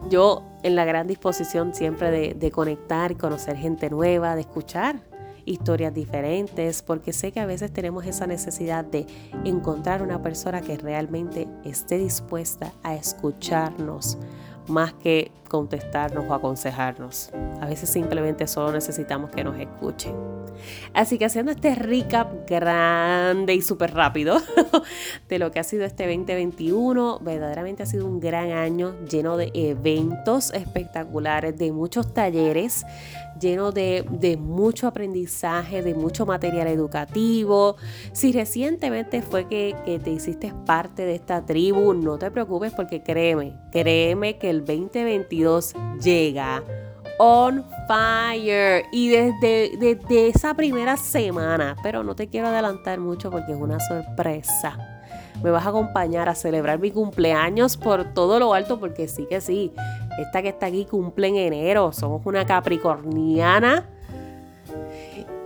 yo 0.09 0.43
en 0.63 0.75
la 0.75 0.85
gran 0.85 1.07
disposición 1.07 1.73
siempre 1.73 2.11
de, 2.11 2.33
de 2.33 2.51
conectar 2.51 3.17
conocer 3.17 3.57
gente 3.57 3.89
nueva, 3.89 4.35
de 4.35 4.41
escuchar 4.41 5.01
historias 5.45 5.93
diferentes, 5.93 6.81
porque 6.81 7.11
sé 7.11 7.31
que 7.31 7.39
a 7.39 7.45
veces 7.45 7.71
tenemos 7.71 8.05
esa 8.05 8.27
necesidad 8.27 8.85
de 8.85 9.07
encontrar 9.45 10.01
una 10.01 10.21
persona 10.21 10.61
que 10.61 10.77
realmente 10.77 11.47
esté 11.63 11.97
dispuesta 11.97 12.73
a 12.83 12.93
escucharnos 12.93 14.17
más 14.69 14.93
que 14.93 15.31
contestarnos 15.49 16.25
o 16.29 16.33
aconsejarnos. 16.33 17.31
A 17.59 17.65
veces 17.65 17.89
simplemente 17.89 18.47
solo 18.47 18.71
necesitamos 18.71 19.31
que 19.31 19.43
nos 19.43 19.59
escuchen. 19.59 20.15
Así 20.93 21.17
que 21.17 21.25
haciendo 21.25 21.51
este 21.51 21.75
recap 21.75 22.47
grande 22.47 23.53
y 23.53 23.61
súper 23.61 23.93
rápido 23.93 24.37
de 25.29 25.39
lo 25.39 25.51
que 25.51 25.59
ha 25.59 25.63
sido 25.63 25.85
este 25.85 26.05
2021, 26.05 27.19
verdaderamente 27.19 27.83
ha 27.83 27.85
sido 27.85 28.05
un 28.05 28.19
gran 28.19 28.51
año 28.51 28.95
lleno 29.09 29.37
de 29.37 29.51
eventos 29.53 30.53
espectaculares, 30.53 31.57
de 31.57 31.71
muchos 31.71 32.13
talleres, 32.13 32.85
lleno 33.39 33.71
de, 33.71 34.05
mucho 34.39 34.87
aprendizaje, 34.87 35.81
de 35.81 35.93
mucho 35.93 36.25
material 36.25 36.67
educativo. 36.67 37.77
Si 38.11 38.31
recientemente 38.31 39.21
fue 39.21 39.47
que, 39.47 39.75
que 39.85 39.99
te 39.99 40.11
hiciste 40.11 40.53
parte 40.65 41.05
de 41.05 41.15
esta 41.15 41.45
tribu, 41.45 41.93
no 41.93 42.17
te 42.17 42.31
preocupes 42.31 42.73
porque 42.73 43.01
créeme, 43.01 43.55
créeme 43.71 44.37
que 44.37 44.49
el 44.59 44.65
2022 44.65 45.73
llega 46.01 46.63
on 47.17 47.65
fire. 47.87 48.85
Y 48.91 49.09
desde, 49.09 49.77
desde, 49.77 50.27
esa 50.27 50.53
primera 50.53 50.97
semana, 50.97 51.75
pero 51.83 52.03
no 52.03 52.15
te 52.15 52.27
quiero 52.27 52.47
adelantar 52.47 52.99
mucho 52.99 53.29
porque 53.29 53.51
es 53.51 53.57
una 53.59 53.79
sorpresa. 53.79 54.77
me 55.43 55.51
vas 55.51 55.65
a 55.65 55.69
acompañar 55.69 56.27
a 56.29 56.35
celebrar 56.35 56.79
mi 56.79 56.91
cumpleaños 56.91 57.77
por 57.77 58.13
todo 58.13 58.39
lo 58.39 58.53
alto, 58.53 58.79
porque 58.79 59.07
sí 59.07 59.25
que 59.29 59.41
sí, 59.41 59.73
esta 60.17 60.41
que 60.41 60.49
está 60.49 60.65
aquí 60.65 60.85
cumple 60.85 61.27
en 61.27 61.35
enero, 61.35 61.91
somos 61.93 62.25
una 62.25 62.45
capricorniana 62.45 63.87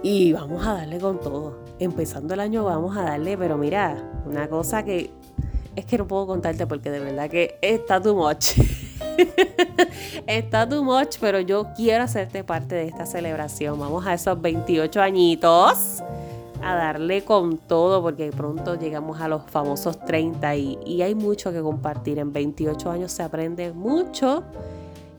y 0.01 0.33
vamos 0.33 0.65
a 0.65 0.73
darle 0.73 0.99
con 0.99 1.19
todo. 1.19 1.59
Empezando 1.79 2.33
el 2.33 2.39
año 2.39 2.63
vamos 2.63 2.95
a 2.97 3.03
darle, 3.03 3.37
pero 3.37 3.57
mira, 3.57 4.11
una 4.25 4.47
cosa 4.47 4.83
que 4.83 5.11
es 5.75 5.85
que 5.85 5.97
no 5.97 6.07
puedo 6.07 6.27
contarte 6.27 6.67
porque 6.67 6.91
de 6.91 6.99
verdad 6.99 7.29
que 7.29 7.57
está 7.61 8.01
too 8.01 8.15
much. 8.15 8.53
está 10.27 10.67
too 10.67 10.83
much, 10.83 11.17
pero 11.19 11.39
yo 11.39 11.67
quiero 11.75 12.03
hacerte 12.03 12.43
parte 12.43 12.75
de 12.75 12.87
esta 12.87 13.05
celebración. 13.05 13.79
Vamos 13.79 14.05
a 14.05 14.13
esos 14.13 14.41
28 14.41 15.01
añitos 15.01 16.03
a 16.63 16.75
darle 16.75 17.23
con 17.23 17.57
todo 17.57 18.01
porque 18.01 18.31
pronto 18.31 18.75
llegamos 18.75 19.19
a 19.19 19.27
los 19.27 19.43
famosos 19.43 19.99
30 19.99 20.55
y, 20.55 21.01
hay 21.01 21.13
mucho 21.13 21.51
que 21.51 21.61
compartir. 21.61 22.19
En 22.19 22.31
28 22.31 22.89
años 22.89 23.11
se 23.11 23.23
aprende 23.23 23.73
mucho 23.73 24.43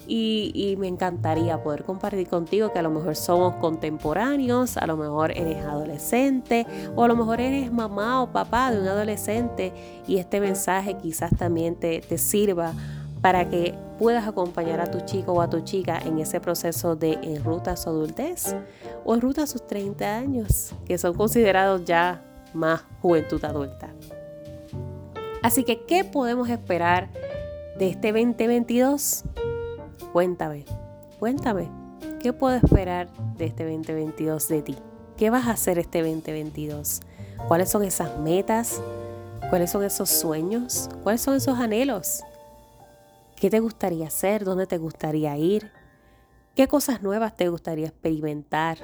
y, 0.07 0.75
me 0.79 0.89
encantaría 0.89 1.63
poder 1.63 1.85
compartir 1.85 2.29
contigo 2.29 2.73
que 2.73 2.79
a 2.79 2.83
lo 2.83 2.91
mejor 2.91 3.15
somos 3.15 3.55
contemporáneos, 3.57 4.77
a 4.77 4.87
lo 4.87 4.97
mejor 4.97 5.33
eres 5.33 5.65
adolescente 5.65 6.67
o 6.97 7.05
a 7.05 7.09
lo 7.09 7.17
mejor 7.17 7.41
eres 7.41 7.71
mamá 7.71 8.23
o 8.23 8.33
papá 8.33 8.71
de 8.73 8.81
un 8.81 8.89
adolescente 8.89 9.73
y 10.07 10.17
este 10.17 10.41
mensaje 10.41 10.97
quizás 10.97 11.31
también 11.37 11.77
te 11.77 12.19
sirva 12.19 12.73
para 13.25 13.49
que 13.49 13.75
puedas 13.99 14.29
acompañar 14.29 14.83
a 14.83 14.91
tu 14.91 15.01
chico 15.01 15.33
o 15.33 15.41
a 15.41 15.49
tu 15.49 15.61
chica 15.61 15.99
en 16.05 16.19
ese 16.19 16.43
proceso 16.43 16.95
de 16.95 17.15
en 17.23 17.43
ruta 17.43 17.71
a 17.71 17.77
su 17.79 17.89
adultez 17.89 18.55
o 19.03 19.15
en 19.15 19.23
ruta 19.23 19.45
a 19.45 19.47
sus 19.47 19.67
30 19.67 20.15
años, 20.15 20.75
que 20.85 20.99
son 20.99 21.15
considerados 21.15 21.87
ya 21.87 22.23
más 22.53 22.83
juventud 23.01 23.43
adulta. 23.43 23.89
Así 25.43 25.65
que, 25.65 25.87
¿qué 25.87 26.05
podemos 26.05 26.51
esperar 26.51 27.09
de 27.79 27.89
este 27.89 28.13
2022? 28.13 29.25
Cuéntame, 30.13 30.67
cuéntame, 31.19 31.71
¿qué 32.21 32.35
puedo 32.35 32.57
esperar 32.57 33.09
de 33.39 33.47
este 33.47 33.65
2022 33.65 34.49
de 34.49 34.61
ti? 34.61 34.77
¿Qué 35.17 35.31
vas 35.31 35.47
a 35.47 35.53
hacer 35.53 35.79
este 35.79 36.03
2022? 36.03 37.01
¿Cuáles 37.49 37.71
son 37.71 37.85
esas 37.85 38.19
metas? 38.19 38.83
¿Cuáles 39.49 39.71
son 39.71 39.83
esos 39.83 40.11
sueños? 40.11 40.91
¿Cuáles 41.03 41.23
son 41.23 41.37
esos 41.37 41.59
anhelos? 41.59 42.23
¿Qué 43.45 43.51
te 43.51 43.61
gustaría 43.61 44.07
hacer? 44.07 44.43
¿Dónde 44.43 44.67
te 44.67 44.79
gustaría 44.79 45.37
ir? 45.37 45.71
¿Qué 46.55 46.67
cosas 46.67 47.03
nuevas 47.03 47.37
te 47.37 47.51
gustaría 47.51 47.89
experimentar? 47.89 48.79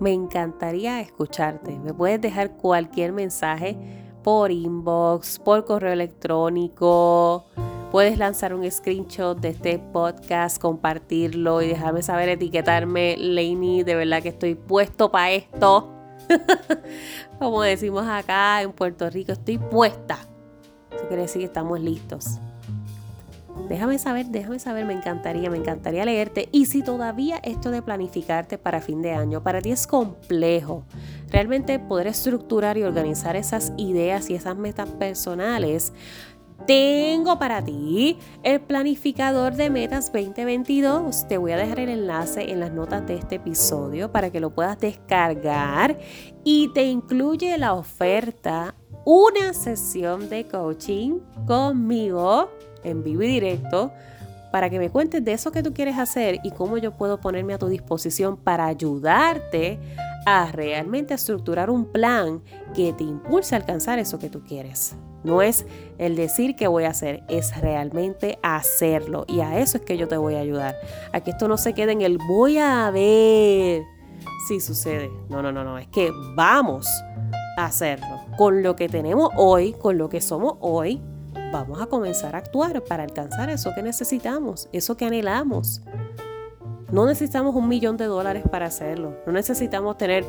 Me 0.00 0.14
encantaría 0.14 1.02
escucharte. 1.02 1.78
Me 1.78 1.92
puedes 1.92 2.18
dejar 2.22 2.56
cualquier 2.56 3.12
mensaje 3.12 3.76
por 4.24 4.52
inbox, 4.52 5.38
por 5.38 5.66
correo 5.66 5.92
electrónico, 5.92 7.44
Puedes 7.92 8.16
lanzar 8.16 8.54
un 8.54 8.70
screenshot 8.70 9.38
de 9.38 9.50
este 9.50 9.78
podcast, 9.78 10.62
compartirlo 10.62 11.60
y 11.60 11.68
dejarme 11.68 12.02
saber, 12.02 12.30
etiquetarme, 12.30 13.16
Lainey, 13.18 13.82
de 13.82 13.96
verdad 13.96 14.22
que 14.22 14.30
estoy 14.30 14.54
puesto 14.54 15.10
para 15.12 15.32
esto. 15.32 15.92
Como 17.38 17.60
decimos 17.60 18.06
acá 18.08 18.62
en 18.62 18.72
Puerto 18.72 19.10
Rico, 19.10 19.32
estoy 19.32 19.58
puesta. 19.58 20.20
Eso 20.90 21.06
quiere 21.06 21.24
decir 21.24 21.40
que 21.40 21.46
estamos 21.46 21.78
listos. 21.80 22.40
Déjame 23.68 23.98
saber, 23.98 24.26
déjame 24.26 24.58
saber, 24.58 24.84
me 24.84 24.92
encantaría, 24.92 25.50
me 25.50 25.56
encantaría 25.56 26.04
leerte. 26.04 26.48
Y 26.52 26.66
si 26.66 26.82
todavía 26.82 27.38
esto 27.38 27.70
de 27.70 27.82
planificarte 27.82 28.58
para 28.58 28.80
fin 28.80 29.02
de 29.02 29.12
año, 29.12 29.42
para 29.42 29.60
ti 29.60 29.72
es 29.72 29.86
complejo, 29.86 30.84
realmente 31.30 31.78
poder 31.78 32.06
estructurar 32.06 32.78
y 32.78 32.84
organizar 32.84 33.36
esas 33.36 33.72
ideas 33.76 34.30
y 34.30 34.34
esas 34.34 34.56
metas 34.56 34.88
personales, 34.90 35.92
tengo 36.64 37.38
para 37.38 37.62
ti 37.62 38.18
el 38.42 38.60
planificador 38.60 39.54
de 39.54 39.70
metas 39.70 40.10
2022. 40.12 41.28
Te 41.28 41.38
voy 41.38 41.52
a 41.52 41.56
dejar 41.56 41.80
el 41.80 41.90
enlace 41.90 42.50
en 42.50 42.60
las 42.60 42.72
notas 42.72 43.06
de 43.06 43.14
este 43.14 43.36
episodio 43.36 44.10
para 44.10 44.30
que 44.30 44.40
lo 44.40 44.50
puedas 44.50 44.80
descargar 44.80 45.98
y 46.44 46.72
te 46.72 46.84
incluye 46.84 47.56
la 47.58 47.74
oferta 47.74 48.74
una 49.06 49.54
sesión 49.54 50.28
de 50.28 50.48
coaching 50.48 51.20
conmigo 51.46 52.50
en 52.82 53.04
vivo 53.04 53.22
y 53.22 53.28
directo 53.28 53.92
para 54.50 54.68
que 54.68 54.80
me 54.80 54.90
cuentes 54.90 55.24
de 55.24 55.32
eso 55.32 55.52
que 55.52 55.62
tú 55.62 55.72
quieres 55.72 55.96
hacer 55.96 56.40
y 56.42 56.50
cómo 56.50 56.76
yo 56.76 56.90
puedo 56.90 57.20
ponerme 57.20 57.54
a 57.54 57.58
tu 57.58 57.68
disposición 57.68 58.36
para 58.36 58.66
ayudarte 58.66 59.78
a 60.26 60.50
realmente 60.50 61.14
estructurar 61.14 61.70
un 61.70 61.84
plan 61.84 62.42
que 62.74 62.92
te 62.92 63.04
impulse 63.04 63.54
a 63.54 63.58
alcanzar 63.58 64.00
eso 64.00 64.18
que 64.18 64.28
tú 64.28 64.42
quieres. 64.42 64.96
No 65.22 65.40
es 65.40 65.66
el 65.98 66.16
decir 66.16 66.56
que 66.56 66.66
voy 66.66 66.82
a 66.82 66.90
hacer, 66.90 67.22
es 67.28 67.56
realmente 67.60 68.40
hacerlo. 68.42 69.24
Y 69.28 69.40
a 69.40 69.60
eso 69.60 69.78
es 69.78 69.84
que 69.84 69.96
yo 69.96 70.08
te 70.08 70.16
voy 70.16 70.34
a 70.34 70.40
ayudar. 70.40 70.74
A 71.12 71.20
que 71.20 71.30
esto 71.30 71.46
no 71.46 71.58
se 71.58 71.74
quede 71.74 71.92
en 71.92 72.02
el 72.02 72.18
voy 72.18 72.58
a 72.58 72.90
ver 72.90 73.82
si 74.48 74.58
sucede. 74.60 75.10
No, 75.28 75.42
no, 75.42 75.52
no, 75.52 75.62
no. 75.62 75.78
Es 75.78 75.86
que 75.88 76.10
vamos 76.34 76.88
hacerlo. 77.56 78.20
Con 78.36 78.62
lo 78.62 78.76
que 78.76 78.88
tenemos 78.88 79.30
hoy, 79.36 79.72
con 79.72 79.98
lo 79.98 80.08
que 80.08 80.20
somos 80.20 80.54
hoy, 80.60 81.00
vamos 81.52 81.80
a 81.80 81.86
comenzar 81.86 82.34
a 82.34 82.38
actuar 82.38 82.82
para 82.84 83.02
alcanzar 83.02 83.50
eso 83.50 83.72
que 83.74 83.82
necesitamos, 83.82 84.68
eso 84.72 84.96
que 84.96 85.06
anhelamos. 85.06 85.82
No 86.92 87.06
necesitamos 87.06 87.54
un 87.54 87.68
millón 87.68 87.96
de 87.96 88.04
dólares 88.04 88.44
para 88.50 88.66
hacerlo. 88.66 89.16
No 89.26 89.32
necesitamos 89.32 89.98
tener 89.98 90.24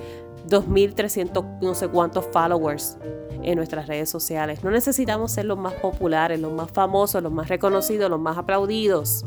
2.300 0.50 1.60
no 1.62 1.76
sé 1.76 1.88
cuántos 1.88 2.26
followers 2.32 2.98
en 3.44 3.56
nuestras 3.58 3.88
redes 3.88 4.10
sociales. 4.10 4.64
No 4.64 4.72
necesitamos 4.72 5.32
ser 5.32 5.46
los 5.46 5.58
más 5.58 5.74
populares, 5.74 6.40
los 6.40 6.52
más 6.52 6.72
famosos, 6.72 7.22
los 7.22 7.32
más 7.32 7.48
reconocidos, 7.50 8.10
los 8.10 8.20
más 8.20 8.38
aplaudidos. 8.38 9.24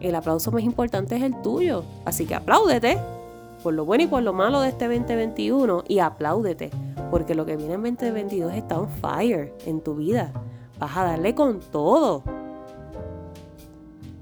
El 0.00 0.14
aplauso 0.14 0.50
más 0.50 0.62
importante 0.62 1.16
es 1.16 1.22
el 1.22 1.40
tuyo. 1.42 1.84
Así 2.04 2.26
que 2.26 2.34
apláudete 2.34 2.98
por 3.62 3.74
lo 3.74 3.84
bueno 3.84 4.04
y 4.04 4.06
por 4.06 4.22
lo 4.22 4.32
malo 4.32 4.60
de 4.60 4.70
este 4.70 4.86
2021 4.86 5.84
y 5.88 6.00
apláudete 6.00 6.70
porque 7.10 7.34
lo 7.34 7.46
que 7.46 7.56
viene 7.56 7.74
en 7.74 7.82
2022 7.82 8.54
está 8.54 8.78
on 8.78 8.88
fire 8.88 9.54
en 9.64 9.80
tu 9.80 9.94
vida. 9.94 10.32
Vas 10.78 10.96
a 10.96 11.04
darle 11.04 11.34
con 11.34 11.60
todo 11.60 12.22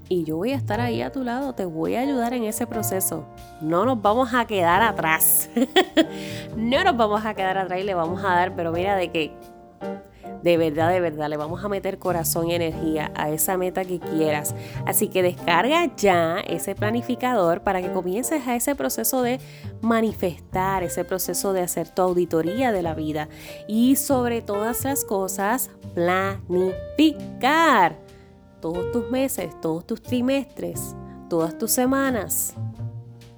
y 0.07 0.23
yo 0.23 0.37
voy 0.37 0.51
a 0.51 0.55
estar 0.55 0.79
ahí 0.79 1.01
a 1.01 1.11
tu 1.11 1.23
lado, 1.23 1.53
te 1.53 1.65
voy 1.65 1.95
a 1.95 2.01
ayudar 2.01 2.33
en 2.33 2.43
ese 2.43 2.67
proceso. 2.67 3.25
No 3.59 3.85
nos 3.85 4.01
vamos 4.01 4.33
a 4.35 4.45
quedar 4.45 4.83
atrás. 4.83 5.49
no 6.55 6.83
nos 6.83 6.95
vamos 6.95 7.25
a 7.25 7.33
quedar 7.33 7.57
atrás 7.57 7.79
y 7.79 7.83
le 7.83 7.95
vamos 7.95 8.23
a 8.23 8.27
dar, 8.27 8.55
pero 8.55 8.71
mira 8.71 8.95
de 8.95 9.11
que 9.11 9.33
de 10.43 10.57
verdad, 10.57 10.91
de 10.91 10.99
verdad, 10.99 11.29
le 11.29 11.37
vamos 11.37 11.63
a 11.63 11.69
meter 11.69 11.97
corazón 11.97 12.49
y 12.49 12.55
energía 12.55 13.11
a 13.15 13.29
esa 13.29 13.57
meta 13.57 13.83
que 13.83 13.99
quieras. 13.99 14.53
Así 14.85 15.07
que 15.07 15.23
descarga 15.23 15.95
ya 15.95 16.39
ese 16.39 16.75
planificador 16.75 17.61
para 17.61 17.81
que 17.81 17.91
comiences 17.91 18.47
a 18.47 18.55
ese 18.55 18.75
proceso 18.75 19.23
de 19.23 19.39
manifestar, 19.81 20.83
ese 20.83 21.03
proceso 21.03 21.53
de 21.53 21.61
hacer 21.61 21.89
tu 21.89 22.03
auditoría 22.03 22.71
de 22.71 22.81
la 22.81 22.93
vida 22.93 23.27
y 23.67 23.95
sobre 23.95 24.41
todas 24.41 24.83
las 24.83 25.03
cosas, 25.03 25.71
planificar 25.93 27.97
todos 28.61 28.91
tus 28.91 29.09
meses, 29.09 29.59
todos 29.61 29.85
tus 29.85 30.01
trimestres, 30.01 30.95
todas 31.29 31.57
tus 31.57 31.71
semanas. 31.71 32.53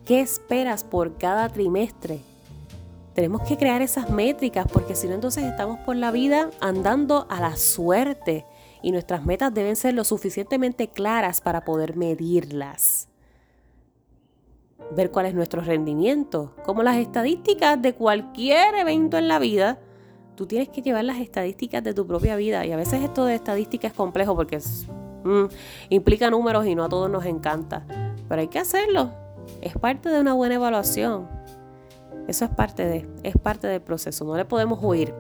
¿Qué 0.05 0.21
esperas 0.21 0.83
por 0.83 1.17
cada 1.17 1.49
trimestre? 1.49 2.21
Tenemos 3.17 3.41
que 3.41 3.57
crear 3.57 3.81
esas 3.81 4.11
métricas 4.11 4.67
porque 4.71 4.93
si 4.93 5.07
no 5.07 5.15
entonces 5.15 5.43
estamos 5.43 5.79
por 5.79 5.95
la 5.95 6.11
vida 6.11 6.51
andando 6.59 7.25
a 7.31 7.41
la 7.41 7.55
suerte 7.55 8.45
y 8.83 8.91
nuestras 8.91 9.25
metas 9.25 9.51
deben 9.51 9.75
ser 9.75 9.95
lo 9.95 10.03
suficientemente 10.03 10.89
claras 10.89 11.41
para 11.41 11.65
poder 11.65 11.95
medirlas. 11.95 13.09
Ver 14.95 15.09
cuál 15.09 15.25
es 15.25 15.33
nuestro 15.33 15.61
rendimiento, 15.61 16.53
como 16.63 16.83
las 16.83 16.97
estadísticas 16.97 17.81
de 17.81 17.95
cualquier 17.95 18.75
evento 18.75 19.17
en 19.17 19.27
la 19.27 19.39
vida. 19.39 19.79
Tú 20.35 20.45
tienes 20.45 20.69
que 20.69 20.83
llevar 20.83 21.03
las 21.03 21.17
estadísticas 21.17 21.83
de 21.83 21.95
tu 21.95 22.05
propia 22.05 22.35
vida 22.35 22.67
y 22.67 22.71
a 22.71 22.77
veces 22.77 23.01
esto 23.01 23.25
de 23.25 23.33
estadística 23.33 23.87
es 23.87 23.93
complejo 23.93 24.35
porque 24.35 24.59
Mm, 25.23 25.47
implica 25.89 26.29
números 26.29 26.67
y 26.67 26.75
no 26.75 26.83
a 26.83 26.89
todos 26.89 27.09
nos 27.09 27.25
encanta. 27.25 27.83
Pero 28.29 28.41
hay 28.41 28.47
que 28.47 28.59
hacerlo. 28.59 29.09
Es 29.59 29.75
parte 29.75 30.09
de 30.09 30.21
una 30.21 30.35
buena 30.35 30.53
evaluación. 30.53 31.36
Eso 32.27 32.45
es 32.45 32.51
parte 32.51 32.85
de, 32.85 33.07
es 33.23 33.37
parte 33.37 33.67
del 33.67 33.81
proceso, 33.81 34.25
no 34.25 34.35
le 34.35 34.45
podemos 34.45 34.79
huir. 34.81 35.13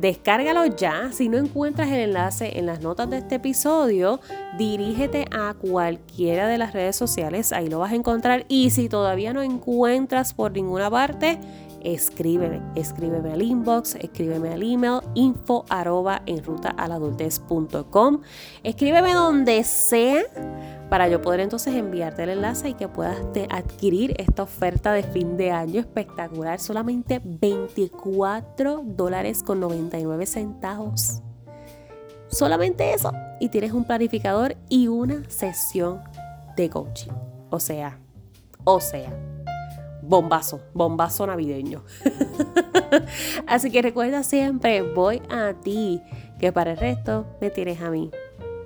Descárgalo 0.00 0.64
ya. 0.66 1.12
Si 1.12 1.28
no 1.28 1.36
encuentras 1.38 1.88
el 1.88 2.00
enlace 2.00 2.58
en 2.58 2.66
las 2.66 2.80
notas 2.80 3.10
de 3.10 3.18
este 3.18 3.36
episodio, 3.36 4.20
dirígete 4.56 5.26
a 5.30 5.54
cualquiera 5.54 6.46
de 6.48 6.58
las 6.58 6.72
redes 6.72 6.96
sociales, 6.96 7.52
ahí 7.52 7.68
lo 7.68 7.78
vas 7.78 7.92
a 7.92 7.96
encontrar. 7.96 8.46
Y 8.48 8.70
si 8.70 8.88
todavía 8.88 9.32
no 9.32 9.42
encuentras 9.42 10.32
por 10.32 10.52
ninguna 10.52 10.90
parte, 10.90 11.38
escríbeme, 11.82 12.60
escríbeme 12.74 13.32
al 13.32 13.42
inbox, 13.42 13.96
escríbeme 13.96 14.52
al 14.52 14.62
email 14.62 15.00
info 15.14 15.64
en 16.26 16.42
Escríbeme 18.62 19.14
donde 19.14 19.64
sea 19.64 20.22
para 20.88 21.08
yo 21.08 21.20
poder 21.20 21.40
entonces 21.40 21.74
enviarte 21.74 22.22
el 22.22 22.30
enlace 22.30 22.70
y 22.70 22.74
que 22.74 22.88
puedas 22.88 23.18
adquirir 23.50 24.14
esta 24.18 24.42
oferta 24.42 24.92
de 24.92 25.02
fin 25.02 25.36
de 25.36 25.50
año 25.50 25.80
espectacular, 25.80 26.60
solamente 26.60 27.20
24 27.22 28.82
dólares 28.84 29.42
con 29.42 29.60
99 29.60 30.26
centavos. 30.26 31.22
Solamente 32.28 32.92
eso. 32.92 33.12
Y 33.40 33.48
tienes 33.48 33.72
un 33.72 33.84
planificador 33.84 34.56
y 34.68 34.88
una 34.88 35.28
sesión 35.28 36.00
de 36.56 36.70
coaching. 36.70 37.12
O 37.50 37.60
sea, 37.60 37.98
o 38.64 38.80
sea, 38.80 39.12
bombazo, 40.02 40.60
bombazo 40.74 41.26
navideño. 41.26 41.84
Así 43.46 43.70
que 43.70 43.82
recuerda 43.82 44.22
siempre, 44.22 44.82
voy 44.82 45.22
a 45.30 45.54
ti, 45.54 46.02
que 46.38 46.52
para 46.52 46.72
el 46.72 46.78
resto 46.78 47.26
me 47.40 47.50
tienes 47.50 47.80
a 47.80 47.90
mí. 47.90 48.10